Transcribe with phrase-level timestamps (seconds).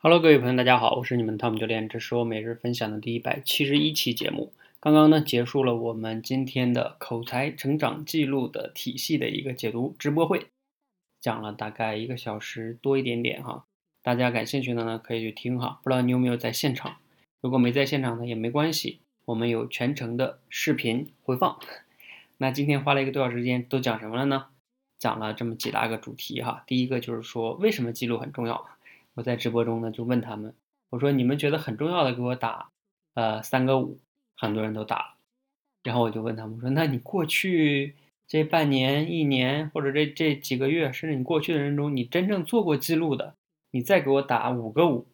[0.00, 4.52] Hello，各位朋友，大家好，我是你们汤姆教练，这是我每日分享的第一百七十一期节目。
[4.78, 10.46] 刚刚呢，结束了我们今天的口才成长记录的体系的一个解读直播会，
[11.20, 13.64] 讲了大概一个小时多一点点哈。
[14.00, 15.80] 大家感兴趣的呢，可以去听哈。
[15.82, 16.98] 不知道你有没有在现场？
[17.40, 21.58] 如果没在现场呢，也没关系，我们有全程的视频回放。
[22.38, 24.46] 那今天花了一个多小时时间，都讲什么了呢？
[24.96, 26.62] 讲了这么几大个主题哈。
[26.68, 28.64] 第一个就是说，为什么记录很重要？
[29.18, 30.54] 我在直播中呢，就问他们，
[30.90, 32.70] 我说你们觉得很重要的，给我打，
[33.14, 33.98] 呃，三个五，
[34.36, 35.14] 很多人都打了。
[35.82, 37.96] 然后我就问他们说，那你过去
[38.28, 43.34] 这半年、一年，或者这这几个月，甚至你过去的人中，你真正做过记录的，
[43.72, 45.08] 你再给我打五个五。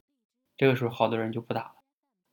[0.59, 1.75] 这个时候，好多人就不打了。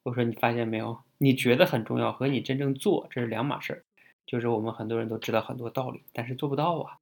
[0.03, 0.99] 我说你发现没有？
[1.19, 3.85] 你觉得很重要和你真正做这是两码事儿。
[4.25, 6.97] 就是我们很多人都知道很多道理，但是做不到啊，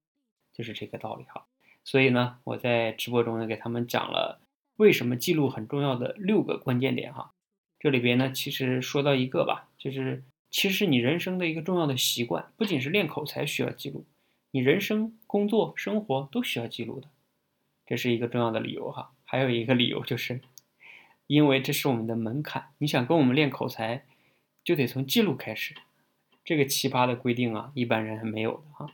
[0.53, 1.47] 就是这个道理哈。
[1.83, 4.39] 所以呢，我在直播中呢给他们讲了。
[4.79, 7.33] 为什么记录很重要的六个关键点哈？
[7.81, 14.05] 这里边呢，其实说到一个吧，就是其实是你人生的一个重要的习惯，不仅是练口才需要记录，
[14.51, 17.09] 你人生、工作、生活都需要记录的，
[17.85, 19.11] 这是一个重要的理由哈。
[19.25, 20.39] 还有一个理由就是，
[21.27, 24.05] 因为这是我们的门槛，你想跟我们练口才，
[24.63, 25.75] 就得从记录开始。
[26.45, 28.89] 这个奇葩的规定啊，一般人还没有的哈。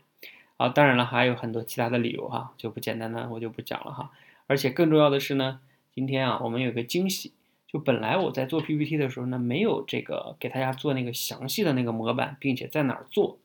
[0.58, 4.12] 啊，当然了，还有很多其他的理由哈，就不简单的我就不讲了哈。
[4.48, 5.60] 而且更重要的是呢。
[5.96, 7.32] 今天啊，我们有个惊喜，
[7.66, 13.40] 就本来我在做 PPT 的时候呢，没有这个给大家做那个详细的那个模板，并且在哪儿做，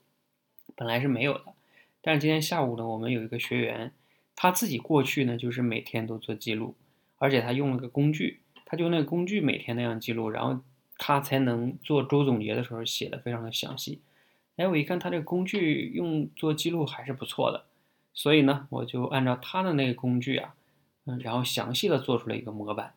[0.75, 1.45] 本来是没有的。
[2.03, 3.93] 但是今天下午呢，我们有一个学员，
[4.35, 6.75] 他自己过去呢就是每天都做记录，
[7.19, 10.61] 而且他用了个工具，他就那个工具每天那样记录，然后
[10.99, 14.01] 他才能做周总结的时候写的非常的详细。
[14.57, 17.67] 哎，我一看他这个工具用做记录还是不错的，
[18.13, 20.57] 所以呢，我就按照他的那个工具啊。
[21.19, 22.95] 然后详细的做出了一个模板，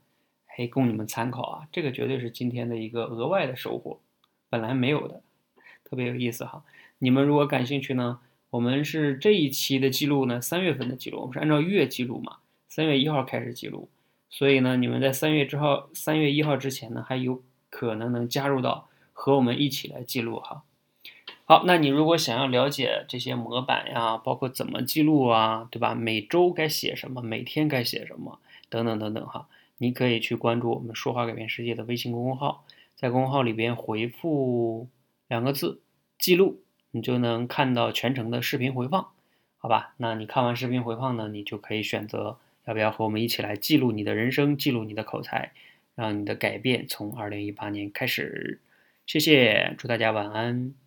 [0.55, 1.67] 哎，供你们参考啊！
[1.71, 3.99] 这个绝对是今天的一个额外的收获，
[4.49, 5.21] 本来没有的，
[5.83, 6.63] 特别有意思哈。
[6.99, 8.19] 你们如果感兴趣呢，
[8.51, 12.37] 我们是这一期的记录呢，三月份的记录，我们是按照月记录嘛，
[12.67, 13.89] 三月一号开始记录，
[14.29, 20.63] 所以呢，你们在三月之后，三月一号之前呢，还有可能能加入到和我们一起来记录哈。
[21.53, 25.93] 好，那你如果想要了解这些模板呀，包括怎么记录啊，对吧？
[25.93, 29.47] 每周该写什么，每天该写什么，等等等等哈，
[29.77, 32.65] 你可以去关注我们“说话改变世界”的微信公众号，
[32.95, 34.87] 在公众号里边回复
[35.27, 35.79] 两个字
[36.17, 39.09] “记录”，你就能看到全程的视频回放，
[39.59, 39.93] 好吧？
[39.97, 45.51] 那你看完视频回放呢，你就可以选择要不要和我们一起来记录你的人生，记录你的口才，
[45.93, 48.59] 让你的改变从二零一八年开始。
[49.05, 50.82] 谢谢，祝大家晚安。